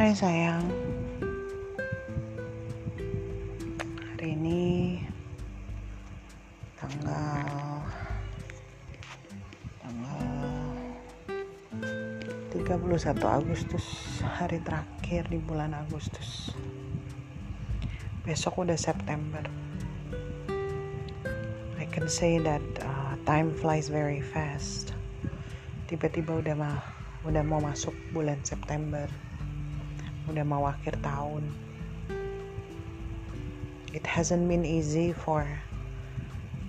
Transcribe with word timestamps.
Hai 0.00 0.16
sayang. 0.16 0.64
Hari 4.00 4.32
ini 4.32 4.96
Tanggal 6.72 7.84
Tanggal 9.84 10.24
31 12.48 13.12
Agustus 13.28 13.84
Hari 14.24 14.64
terakhir 14.64 15.28
di 15.28 15.36
bulan 15.36 15.76
Agustus. 15.76 16.48
Besok 18.24 18.64
udah 18.64 18.80
September. 18.80 19.44
I 21.76 21.84
can 21.92 22.08
say 22.08 22.40
that 22.40 22.64
uh, 22.80 23.20
time 23.28 23.52
flies 23.52 23.92
very 23.92 24.24
fast. 24.24 24.96
Tiba-tiba 25.92 26.40
udah 26.40 26.56
mah 26.56 26.80
udah 27.28 27.44
mau 27.44 27.60
masuk 27.60 27.92
bulan 28.16 28.40
September 28.48 29.04
udah 30.30 30.46
mau 30.46 30.64
akhir 30.70 31.02
tahun. 31.02 31.42
It 33.90 34.06
hasn't 34.06 34.46
been 34.46 34.62
easy 34.62 35.10
for 35.10 35.42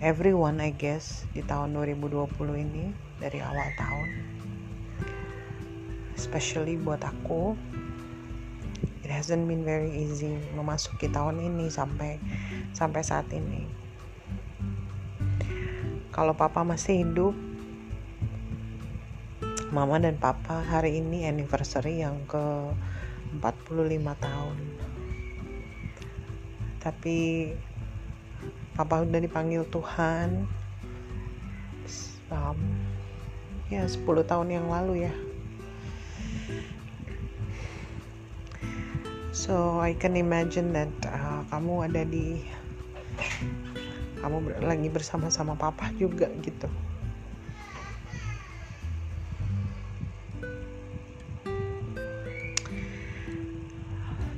everyone 0.00 0.64
I 0.64 0.72
guess 0.72 1.28
di 1.36 1.44
tahun 1.44 1.76
2020 1.76 2.32
ini 2.56 2.96
dari 3.20 3.44
awal 3.44 3.68
tahun. 3.76 4.08
Especially 6.16 6.80
buat 6.80 7.04
aku 7.04 7.52
it 9.04 9.12
hasn't 9.12 9.44
been 9.44 9.66
very 9.66 9.92
easy 9.92 10.40
memasuki 10.56 11.12
tahun 11.12 11.44
ini 11.44 11.68
sampai 11.68 12.16
sampai 12.72 13.02
saat 13.04 13.28
ini. 13.34 13.68
Kalau 16.14 16.32
papa 16.32 16.64
masih 16.64 17.04
hidup 17.04 17.36
mama 19.70 20.02
dan 20.02 20.18
papa 20.18 20.66
hari 20.66 20.98
ini 20.98 21.28
anniversary 21.28 22.02
yang 22.02 22.18
ke 22.26 22.74
45 23.38 23.94
tahun. 24.18 24.58
Tapi 26.82 27.18
papa 28.74 29.06
udah 29.06 29.20
dipanggil 29.22 29.62
Tuhan. 29.70 30.50
Um, 32.30 32.58
ya 33.70 33.86
10 33.86 34.02
tahun 34.26 34.48
yang 34.50 34.66
lalu 34.66 35.06
ya. 35.06 35.14
So 39.30 39.78
I 39.78 39.94
can 39.94 40.18
imagine 40.18 40.74
that 40.74 40.90
uh, 41.06 41.46
kamu 41.54 41.86
ada 41.86 42.02
di 42.02 42.42
kamu 44.20 44.60
lagi 44.60 44.88
bersama-sama 44.92 45.56
papa 45.56 45.88
juga 45.96 46.28
gitu 46.44 46.68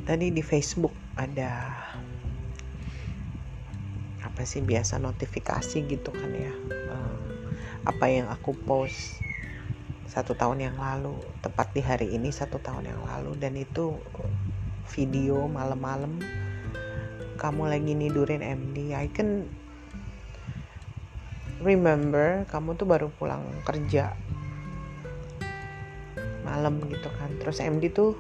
tadi 0.03 0.35
di 0.35 0.43
Facebook 0.43 0.95
ada 1.15 1.71
apa 4.23 4.43
sih 4.49 4.65
biasa 4.65 4.99
notifikasi 4.99 5.79
gitu 5.87 6.11
kan 6.11 6.31
ya 6.33 6.53
uh, 6.91 7.17
apa 7.87 8.05
yang 8.09 8.27
aku 8.33 8.57
post 8.67 9.21
satu 10.09 10.37
tahun 10.37 10.69
yang 10.73 10.77
lalu 10.77 11.17
tepat 11.41 11.73
di 11.73 11.81
hari 11.81 12.13
ini 12.13 12.29
satu 12.29 12.61
tahun 12.61 12.89
yang 12.89 13.03
lalu 13.05 13.39
dan 13.39 13.57
itu 13.57 13.97
video 14.93 15.49
malam-malam 15.49 16.21
kamu 17.41 17.71
lagi 17.71 17.93
nidurin 17.97 18.45
MD 18.45 18.95
I 18.95 19.09
can 19.11 19.49
remember 21.63 22.43
kamu 22.51 22.75
tuh 22.75 22.87
baru 22.87 23.09
pulang 23.15 23.47
kerja 23.63 24.15
malam 26.43 26.83
gitu 26.91 27.09
kan. 27.17 27.31
Terus 27.41 27.65
MD 27.65 27.89
tuh 27.89 28.13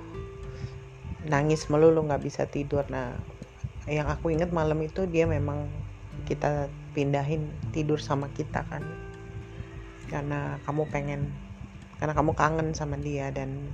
nangis 1.26 1.70
melulu 1.70 2.02
nggak 2.06 2.22
bisa 2.22 2.46
tidur. 2.50 2.82
Nah 2.90 3.14
yang 3.86 4.06
aku 4.06 4.30
inget 4.30 4.54
malam 4.54 4.78
itu 4.82 5.06
dia 5.10 5.26
memang 5.26 5.66
kita 6.26 6.70
pindahin 6.94 7.50
tidur 7.70 7.98
sama 7.98 8.30
kita 8.34 8.62
kan. 8.66 8.82
Karena 10.10 10.58
kamu 10.66 10.86
pengen 10.90 11.30
karena 12.02 12.18
kamu 12.18 12.34
kangen 12.34 12.68
sama 12.74 12.98
dia 12.98 13.30
dan 13.30 13.70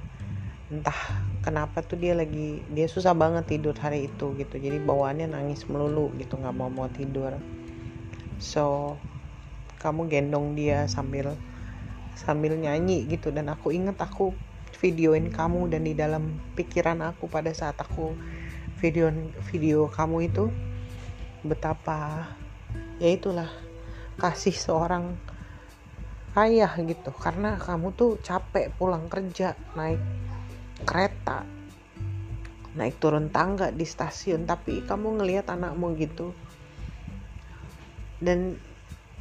entah 0.69 1.25
kenapa 1.41 1.81
tuh 1.81 1.97
dia 1.97 2.13
lagi 2.13 2.61
dia 2.69 2.85
susah 2.85 3.17
banget 3.17 3.57
tidur 3.57 3.73
hari 3.77 4.09
itu 4.13 4.37
gitu. 4.37 4.57
Jadi 4.61 4.77
bawaannya 4.85 5.33
nangis 5.33 5.65
melulu 5.65 6.13
gitu 6.21 6.37
nggak 6.37 6.53
mau 6.53 6.69
mau 6.69 6.89
tidur. 6.93 7.37
So 8.37 8.97
kamu 9.81 10.11
gendong 10.13 10.53
dia 10.59 10.85
sambil 10.85 11.33
sambil 12.15 12.53
nyanyi 12.61 13.09
gitu. 13.09 13.33
Dan 13.33 13.49
aku 13.49 13.73
inget 13.73 13.97
aku 13.97 14.37
videoin 14.77 15.33
kamu 15.33 15.73
dan 15.73 15.89
di 15.89 15.97
dalam 15.97 16.37
pikiran 16.53 17.01
aku 17.01 17.27
pada 17.27 17.51
saat 17.57 17.81
aku 17.81 18.13
video 18.79 19.11
video 19.49 19.89
kamu 19.91 20.31
itu 20.31 20.53
betapa 21.43 22.29
ya 22.99 23.11
itulah 23.15 23.51
kasih 24.19 24.55
seorang 24.55 25.15
ayah 26.35 26.71
gitu. 26.83 27.11
Karena 27.15 27.59
kamu 27.59 27.95
tuh 27.95 28.19
capek 28.23 28.71
pulang 28.75 29.07
kerja 29.11 29.55
naik 29.75 30.03
kereta 30.87 31.43
naik 32.79 33.03
turun 33.03 33.27
tangga 33.35 33.75
di 33.75 33.83
stasiun 33.83 34.47
tapi 34.47 34.87
kamu 34.87 35.19
ngelihat 35.19 35.51
anakmu 35.51 35.99
gitu. 35.99 36.31
Dan 38.23 38.59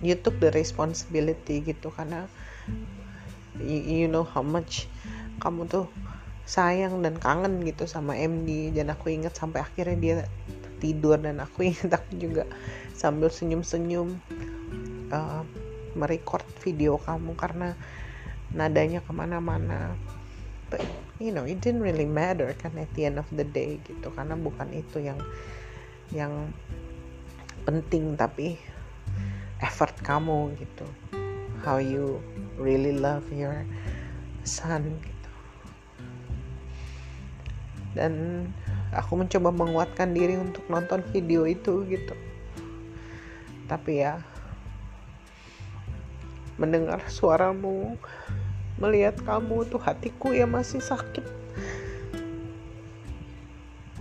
you 0.02 0.14
took 0.18 0.38
the 0.38 0.54
responsibility 0.54 1.66
gitu 1.66 1.90
karena 1.90 2.30
you, 3.58 4.06
you 4.06 4.08
know 4.10 4.26
how 4.26 4.46
much 4.46 4.86
kamu 5.38 5.70
tuh 5.70 5.86
sayang 6.48 7.04
dan 7.04 7.20
kangen 7.20 7.60
gitu 7.68 7.84
sama 7.84 8.16
MD 8.16 8.72
dan 8.72 8.96
aku 8.96 9.12
inget 9.12 9.36
sampai 9.36 9.68
akhirnya 9.68 9.98
dia 10.00 10.16
tidur 10.80 11.20
dan 11.20 11.44
aku 11.44 11.64
inget 11.70 11.92
aku 11.92 12.16
juga 12.16 12.48
sambil 12.96 13.28
senyum-senyum 13.28 14.16
uh, 15.12 15.44
merecord 15.98 16.46
video 16.62 16.96
kamu 17.02 17.34
karena 17.36 17.74
nadanya 18.54 19.04
ke 19.04 19.12
mana-mana. 19.12 19.98
But 20.72 20.84
you 21.20 21.34
know 21.34 21.44
it 21.44 21.60
didn't 21.60 21.84
really 21.84 22.08
matter 22.08 22.54
kan 22.56 22.78
at 22.78 22.92
the 22.96 23.10
end 23.10 23.20
of 23.20 23.28
the 23.34 23.44
day 23.44 23.82
gitu. 23.84 24.08
Karena 24.14 24.40
bukan 24.40 24.72
itu 24.72 25.04
yang 25.04 25.20
yang 26.16 26.54
penting 27.68 28.16
tapi 28.16 28.56
effort 29.60 29.98
kamu 30.00 30.56
gitu. 30.56 30.88
How 31.66 31.82
you 31.82 32.24
really 32.56 32.96
love 32.96 33.28
your 33.34 33.68
son 34.48 35.02
dan 37.98 38.46
aku 38.94 39.18
mencoba 39.18 39.50
menguatkan 39.50 40.14
diri 40.14 40.38
untuk 40.38 40.64
nonton 40.70 41.02
video 41.10 41.50
itu 41.50 41.82
gitu. 41.90 42.14
Tapi 43.66 44.06
ya 44.06 44.22
mendengar 46.62 47.02
suaramu 47.10 47.98
melihat 48.78 49.18
kamu 49.26 49.66
tuh 49.66 49.82
hatiku 49.82 50.34
ya 50.34 50.46
masih 50.46 50.80
sakit. 50.80 51.26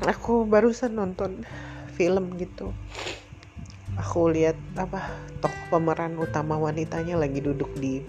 Aku 0.05 0.45
barusan 0.45 0.93
nonton 0.93 1.49
film 1.97 2.37
gitu. 2.37 2.77
Aku 3.97 4.29
lihat 4.29 4.61
apa 4.77 5.09
tokoh 5.41 5.65
pemeran 5.73 6.21
utama 6.21 6.61
wanitanya 6.61 7.17
lagi 7.17 7.41
duduk 7.41 7.73
di 7.81 8.05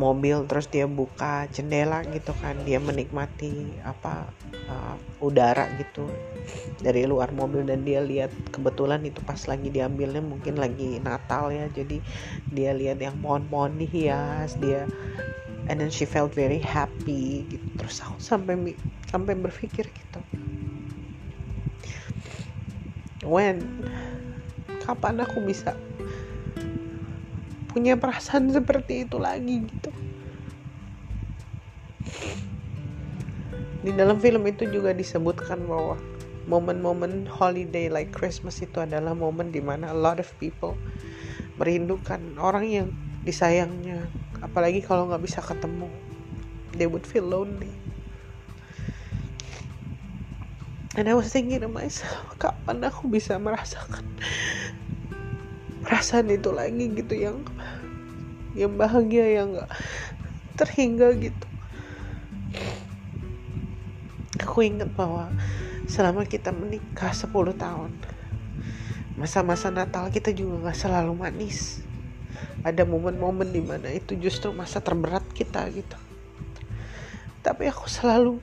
mobil 0.00 0.48
terus 0.48 0.64
dia 0.72 0.88
buka 0.88 1.44
jendela 1.52 2.00
gitu 2.08 2.32
kan. 2.40 2.56
Dia 2.64 2.80
menikmati 2.80 3.76
apa 3.84 4.32
uh, 4.72 4.96
udara 5.20 5.68
gitu 5.76 6.08
dari 6.80 7.04
luar 7.04 7.28
mobil. 7.36 7.68
Dan 7.68 7.84
dia 7.84 8.00
lihat 8.00 8.32
kebetulan 8.48 9.04
itu 9.04 9.20
pas 9.20 9.44
lagi 9.44 9.68
diambilnya 9.68 10.24
mungkin 10.24 10.56
lagi 10.56 10.96
Natal 11.04 11.52
ya. 11.52 11.68
Jadi 11.68 12.00
dia 12.48 12.72
lihat 12.72 12.96
yang 13.04 13.20
pohon-pohon 13.20 13.76
dihias 13.76 14.56
dia 14.56 14.88
and 15.68 15.78
then 15.78 15.92
she 15.92 16.08
felt 16.08 16.32
very 16.32 16.58
happy 16.58 17.44
gitu. 17.52 17.66
Terus 17.76 18.00
aku 18.00 18.16
sampai 18.16 18.72
sampai 19.12 19.36
berpikir 19.36 19.84
gitu. 19.84 20.20
When 23.20 23.84
kapan 24.80 25.20
aku 25.22 25.44
bisa 25.44 25.76
punya 27.70 27.94
perasaan 27.94 28.50
seperti 28.50 29.06
itu 29.06 29.16
lagi 29.16 29.64
gitu. 29.64 29.90
Di 33.80 33.96
dalam 33.96 34.20
film 34.20 34.44
itu 34.44 34.68
juga 34.68 34.92
disebutkan 34.92 35.64
bahwa 35.64 35.96
momen-momen 36.44 37.24
holiday 37.30 37.88
like 37.88 38.12
Christmas 38.12 38.60
itu 38.60 38.82
adalah 38.82 39.16
momen 39.16 39.54
di 39.54 39.62
mana 39.62 39.94
a 39.94 39.96
lot 39.96 40.20
of 40.20 40.28
people 40.36 40.76
merindukan 41.56 42.20
orang 42.36 42.66
yang 42.68 42.86
disayangnya. 43.24 44.04
Apalagi 44.44 44.84
kalau 44.84 45.08
nggak 45.08 45.24
bisa 45.24 45.40
ketemu 45.40 45.88
they 46.76 46.84
would 46.90 47.06
feel 47.06 47.24
lonely. 47.24 47.72
And 50.98 51.06
I 51.06 51.14
was 51.14 51.30
thinking 51.30 51.62
to 51.62 51.70
myself 51.70 52.36
kapan 52.42 52.82
aku 52.82 53.06
bisa 53.06 53.38
merasakan 53.38 54.04
perasaan 55.80 56.28
itu 56.28 56.52
lagi 56.52 56.92
gitu 56.92 57.14
yang 57.16 57.38
yang 58.52 58.74
bahagia 58.74 59.40
yang 59.40 59.56
nggak 59.56 59.70
terhingga 60.58 61.14
gitu. 61.16 61.46
Aku 64.40 64.66
ingat 64.66 64.90
bahwa 64.96 65.30
selama 65.86 66.26
kita 66.26 66.50
menikah 66.50 67.12
10 67.14 67.30
tahun 67.56 67.90
masa-masa 69.20 69.68
Natal 69.68 70.08
kita 70.08 70.32
juga 70.32 70.70
gak 70.70 70.80
selalu 70.80 71.12
manis. 71.12 71.84
Ada 72.64 72.88
momen-momen 72.88 73.52
di 73.52 73.60
mana 73.60 73.92
itu 73.92 74.16
justru 74.16 74.52
masa 74.52 74.80
terberat 74.80 75.24
kita 75.36 75.64
gitu. 75.72 75.96
Tapi 77.40 77.68
aku 77.68 77.84
selalu 77.88 78.40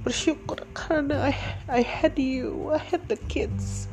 bersyukur 0.00 0.64
karena 0.72 1.28
I, 1.28 1.36
I 1.68 1.82
had 1.84 2.16
you 2.16 2.72
I 2.72 2.80
had 2.80 3.04
the 3.12 3.20
kids 3.28 3.84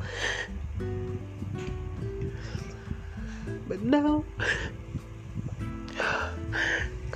but 3.68 3.84
now 3.84 4.24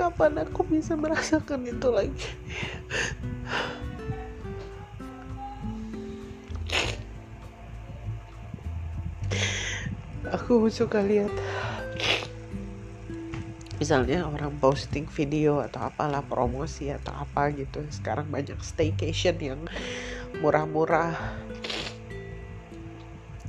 kapan 0.03 0.41
aku 0.41 0.65
bisa 0.67 0.97
merasakan 0.97 1.69
itu 1.69 1.89
lagi? 1.89 2.29
Aku 10.33 10.69
suka 10.73 11.05
lihat 11.05 11.33
misalnya 13.77 14.25
orang 14.25 14.57
posting 14.63 15.05
video 15.11 15.61
atau 15.61 15.87
apalah 15.87 16.25
promosi 16.25 16.89
atau 16.89 17.13
apa 17.13 17.53
gitu. 17.53 17.85
Sekarang 17.93 18.29
banyak 18.33 18.57
staycation 18.65 19.37
yang 19.41 19.61
murah-murah. 20.41 21.17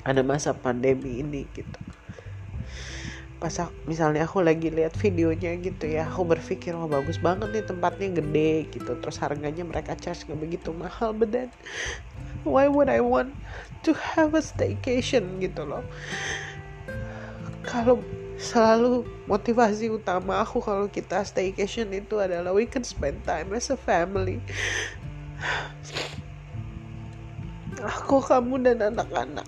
Ada 0.03 0.19
masa 0.19 0.51
pandemi 0.51 1.23
ini 1.23 1.47
gitu 1.55 1.92
pas 3.43 3.67
misalnya 3.83 4.23
aku 4.23 4.39
lagi 4.39 4.71
lihat 4.71 4.95
videonya 4.95 5.59
gitu 5.59 5.91
ya 5.91 6.07
aku 6.07 6.23
berpikir 6.23 6.71
oh 6.79 6.87
bagus 6.87 7.19
banget 7.19 7.51
nih 7.51 7.67
tempatnya 7.67 8.23
gede 8.23 8.71
gitu. 8.71 8.95
Terus 8.95 9.19
harganya 9.19 9.67
mereka 9.67 9.99
charge 9.99 10.23
nggak 10.23 10.39
begitu 10.39 10.71
mahal 10.71 11.11
but 11.11 11.27
then 11.35 11.51
why 12.47 12.71
would 12.71 12.87
I 12.87 13.03
want 13.03 13.35
to 13.83 13.91
have 14.15 14.31
a 14.31 14.39
staycation 14.39 15.43
gitu 15.43 15.67
loh. 15.67 15.83
Kalau 17.67 17.99
selalu 18.39 19.03
motivasi 19.27 19.91
utama 19.91 20.39
aku 20.39 20.63
kalau 20.63 20.87
kita 20.87 21.27
staycation 21.27 21.91
itu 21.91 22.23
adalah 22.23 22.55
we 22.55 22.63
can 22.63 22.87
spend 22.87 23.19
time 23.27 23.51
as 23.51 23.67
a 23.67 23.75
family. 23.75 24.39
Aku 27.83 28.23
kamu 28.23 28.63
dan 28.63 28.95
anak-anak 28.95 29.43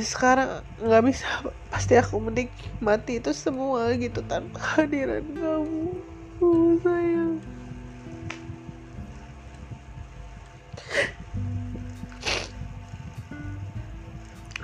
sekarang 0.00 0.64
nggak 0.80 1.04
bisa. 1.04 1.28
Pasti 1.68 1.94
aku 2.00 2.16
menikmati 2.20 3.20
itu 3.20 3.30
semua 3.36 3.92
gitu 4.00 4.24
tanpa 4.24 4.56
kehadiran 4.56 5.24
kamu. 5.36 5.84
Oh, 6.40 6.72
sayang. 6.80 7.36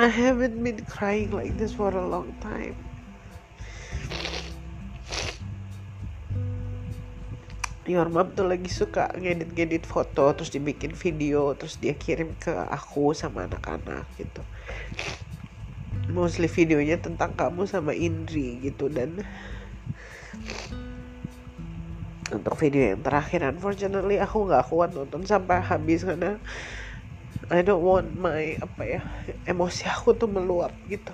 I 0.00 0.08
haven't 0.08 0.56
been 0.64 0.80
crying 0.88 1.28
like 1.28 1.60
this 1.60 1.76
for 1.76 1.92
a 1.92 2.00
long 2.08 2.32
time 2.40 2.89
your 7.90 8.06
mom 8.06 8.30
tuh 8.32 8.46
lagi 8.46 8.70
suka 8.70 9.10
ngedit-ngedit 9.18 9.82
foto 9.82 10.30
terus 10.32 10.54
dibikin 10.54 10.94
video 10.94 11.52
terus 11.58 11.76
dia 11.82 11.98
kirim 11.98 12.38
ke 12.38 12.54
aku 12.54 13.10
sama 13.10 13.50
anak-anak 13.50 14.06
gitu. 14.14 14.42
Mostly 16.10 16.46
videonya 16.46 17.02
tentang 17.02 17.34
kamu 17.34 17.66
sama 17.66 17.90
Indri 17.94 18.62
gitu 18.62 18.86
dan 18.86 19.22
untuk 22.30 22.54
video 22.62 22.94
yang 22.94 23.02
terakhir 23.02 23.42
unfortunately 23.42 24.22
aku 24.22 24.46
nggak 24.46 24.70
kuat 24.70 24.94
nonton 24.94 25.26
sampai 25.26 25.58
habis 25.58 26.06
karena 26.06 26.38
I 27.50 27.66
don't 27.66 27.82
want 27.82 28.14
my 28.14 28.54
apa 28.62 28.82
ya 28.86 29.02
emosi 29.50 29.90
aku 29.90 30.14
tuh 30.14 30.30
meluap 30.30 30.70
gitu 30.86 31.10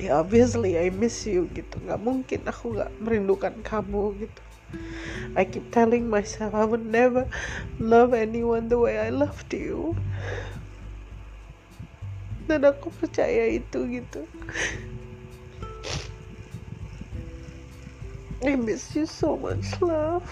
ya 0.00 0.24
obviously 0.24 0.80
I 0.80 0.88
miss 0.88 1.28
you 1.28 1.52
gitu. 1.52 1.76
Nggak 1.84 2.00
mungkin 2.00 2.40
aku 2.48 2.80
nggak 2.80 2.90
merindukan 3.04 3.54
kamu 3.60 4.24
gitu. 4.24 4.42
I 5.36 5.44
keep 5.44 5.68
telling 5.68 6.08
myself 6.08 6.56
I 6.56 6.64
would 6.64 6.88
never 6.88 7.28
love 7.76 8.16
anyone 8.16 8.72
the 8.72 8.80
way 8.80 8.96
I 8.96 9.12
loved 9.12 9.52
you. 9.52 9.94
Dan 12.48 12.64
aku 12.64 12.88
percaya 12.90 13.46
itu 13.52 13.78
gitu. 13.86 14.24
I 18.40 18.56
miss 18.56 18.96
you 18.96 19.04
so 19.04 19.36
much 19.36 19.76
love 19.84 20.24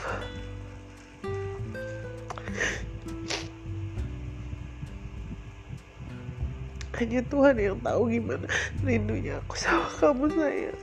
hanya 6.99 7.23
Tuhan 7.23 7.55
yang 7.63 7.79
tahu 7.79 8.11
gimana 8.11 8.47
rindunya 8.83 9.39
aku 9.39 9.55
sama 9.55 9.87
kamu 10.03 10.27
sayang 10.35 10.83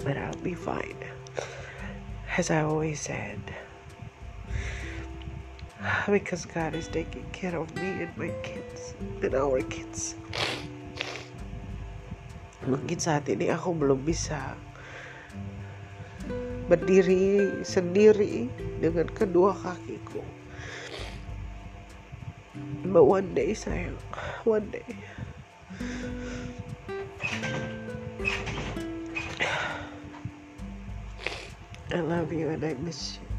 But 0.00 0.16
I'll 0.16 0.32
be 0.42 0.54
fine. 0.54 0.96
As 2.34 2.50
I 2.50 2.64
always 2.64 2.98
said. 2.98 3.59
because 6.10 6.44
God 6.44 6.74
is 6.74 6.88
taking 6.88 7.24
care 7.32 7.56
of 7.56 7.74
me 7.76 8.02
and 8.04 8.12
my 8.16 8.28
kids 8.44 8.94
and 9.22 9.34
our 9.34 9.62
kids. 9.64 10.14
Mungkin 12.68 13.00
saat 13.00 13.24
ini 13.32 13.48
aku 13.48 13.72
belum 13.72 14.04
bisa 14.04 14.52
berdiri 16.68 17.64
sendiri 17.64 18.52
dengan 18.84 19.08
kedua 19.08 19.56
kakiku. 19.56 20.20
But 22.84 23.08
one 23.08 23.32
day 23.32 23.56
sayang, 23.56 23.96
one 24.44 24.68
day. 24.68 24.84
I 31.96 32.04
love 32.04 32.28
you 32.30 32.52
and 32.52 32.60
I 32.62 32.76
miss 32.78 33.16
you. 33.16 33.29